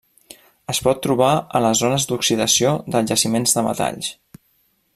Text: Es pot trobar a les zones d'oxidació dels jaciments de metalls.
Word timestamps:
Es 0.73 0.79
pot 0.85 1.01
trobar 1.05 1.33
a 1.59 1.61
les 1.65 1.83
zones 1.85 2.07
d'oxidació 2.11 2.73
dels 2.95 3.13
jaciments 3.13 3.55
de 3.59 3.65
metalls. 3.69 4.11